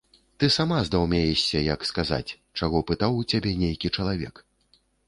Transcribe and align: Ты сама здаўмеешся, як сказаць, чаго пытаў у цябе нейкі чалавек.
Ты 0.43 0.47
сама 0.53 0.79
здаўмеешся, 0.87 1.61
як 1.75 1.85
сказаць, 1.91 2.35
чаго 2.61 2.77
пытаў 2.89 3.11
у 3.21 3.31
цябе 3.31 3.57
нейкі 3.63 3.87
чалавек. 3.99 4.35